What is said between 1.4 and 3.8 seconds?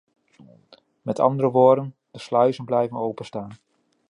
woorden: de sluizen blijven open staan.